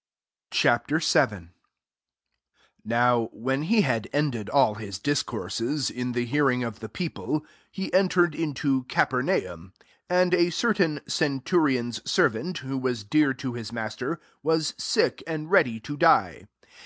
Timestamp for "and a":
10.14-10.48